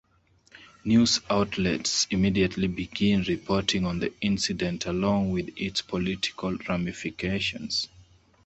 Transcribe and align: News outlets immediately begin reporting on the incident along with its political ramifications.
News 0.83 1.21
outlets 1.29 2.07
immediately 2.09 2.65
begin 2.67 3.21
reporting 3.21 3.85
on 3.85 3.99
the 3.99 4.11
incident 4.19 4.87
along 4.87 5.29
with 5.31 5.51
its 5.55 5.83
political 5.83 6.57
ramifications. 6.67 7.87